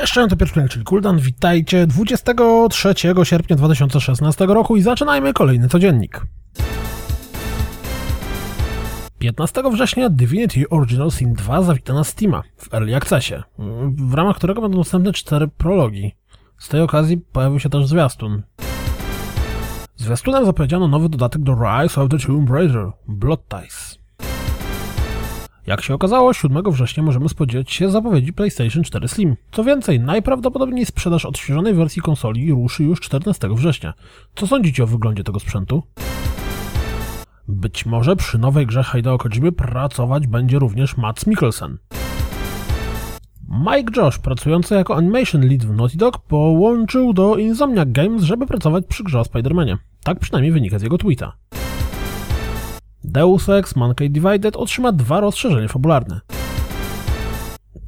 [0.00, 1.18] Cześć, to Piotr czyli Kuldan.
[1.18, 6.22] Witajcie 23 sierpnia 2016 roku i zaczynajmy kolejny codziennik.
[9.18, 13.34] 15 września Divinity Original Sin 2 zawita na Steama w Early Accessie,
[13.96, 16.12] w ramach którego będą dostępne cztery prologi.
[16.58, 18.42] Z tej okazji pojawił się też zwiastun.
[19.96, 23.99] Zwiastunem zapowiedziano nowy dodatek do Rise of the Tomb Raider, Blood Ties.
[25.70, 29.36] Jak się okazało, 7 września możemy spodziewać się zapowiedzi PlayStation 4 Slim.
[29.52, 33.94] Co więcej, najprawdopodobniej sprzedaż odświeżonej wersji konsoli ruszy już 14 września.
[34.34, 35.82] Co sądzicie o wyglądzie tego sprzętu?
[37.48, 41.78] Być może przy nowej grze Hideo Kojimy pracować będzie również Mats Mikkelsen.
[43.48, 48.84] Mike Josh, pracujący jako animation lead w Naughty Dog, połączył do Insomniac Games, żeby pracować
[48.88, 49.76] przy grze o Spider-Manie.
[50.04, 51.32] Tak przynajmniej wynika z jego tweeta.
[53.04, 56.20] Deus Ex Mankind Divided otrzyma dwa rozszerzenia fabularne.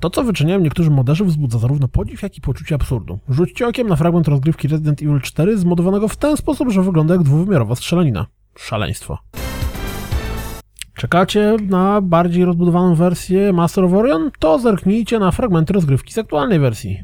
[0.00, 3.18] To, co wyczyniają niektórzy moderzy, wzbudza zarówno podziw, jak i poczucie absurdu.
[3.28, 7.22] Rzućcie okiem na fragment rozgrywki Resident Evil 4 zmodowanego w ten sposób, że wygląda jak
[7.22, 8.26] dwuwymiarowa strzelanina.
[8.58, 9.18] Szaleństwo.
[10.94, 14.30] Czekacie na bardziej rozbudowaną wersję Master of Orion?
[14.38, 17.00] To zerknijcie na fragmenty rozgrywki z aktualnej wersji.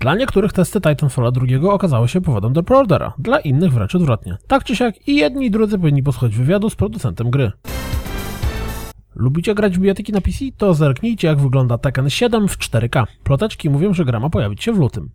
[0.00, 4.36] Dla niektórych testy Titanfalla 2 okazały się powodem do preordera, dla innych wręcz odwrotnie.
[4.46, 7.52] Tak czy siak i jedni i drudzy powinni posłuchać wywiadu z producentem gry.
[9.14, 10.44] Lubicie grać w bijatyki na PC?
[10.56, 13.04] To zerknijcie jak wygląda Tekken 7 w 4K.
[13.24, 15.10] Ploteczki mówią, że gra ma pojawić się w lutym.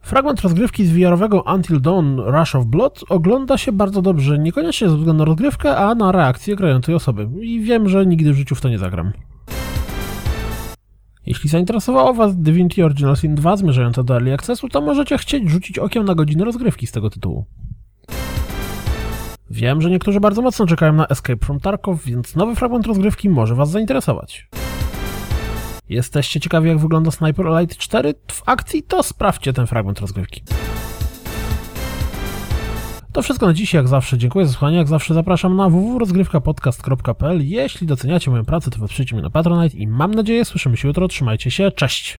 [0.00, 4.96] Fragment rozgrywki z VR-owego Until Dawn Rush of Blood ogląda się bardzo dobrze, niekoniecznie ze
[4.96, 7.28] względu na rozgrywkę, a na reakcję grającej osoby.
[7.40, 9.12] I wiem, że nigdy w życiu w to nie zagram.
[11.26, 15.78] Jeśli zainteresowało Was Divinity Original Sin 2 zmierzające do Early Accessu, to możecie chcieć rzucić
[15.78, 17.46] okiem na godziny rozgrywki z tego tytułu.
[19.50, 23.54] Wiem, że niektórzy bardzo mocno czekają na Escape from Tarkov, więc nowy fragment rozgrywki może
[23.54, 24.48] Was zainteresować.
[25.88, 28.82] Jesteście ciekawi jak wygląda Sniper Elite 4 w akcji?
[28.82, 30.42] To sprawdźcie ten fragment rozgrywki.
[33.14, 34.18] To wszystko na dziś, jak zawsze.
[34.18, 37.48] Dziękuję za słuchanie, jak zawsze zapraszam na www.rozgrywkapodcast.pl.
[37.48, 41.08] Jeśli doceniacie moją pracę, to wesprzyjcie mnie na Patronite i mam nadzieję słyszymy się jutro.
[41.08, 42.12] Trzymajcie się, cześć!